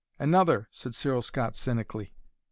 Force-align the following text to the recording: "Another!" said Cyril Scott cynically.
"Another!" 0.17 0.67
said 0.71 0.95
Cyril 0.95 1.21
Scott 1.21 1.55
cynically. 1.55 2.15